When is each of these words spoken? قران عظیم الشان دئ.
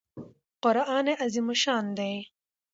قران 0.63 1.07
عظیم 1.25 1.47
الشان 1.53 1.85
دئ. 1.97 2.15